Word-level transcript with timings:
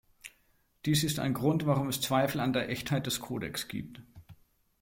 Dies 0.85 1.03
ist 1.03 1.19
ein 1.19 1.35
Grund 1.35 1.67
warum 1.67 1.87
es 1.87 2.01
Zweifel 2.01 2.39
an 2.41 2.53
der 2.53 2.69
Echtheit 2.69 3.05
des 3.05 3.19
Codex 3.19 3.67
gibt. 3.67 4.01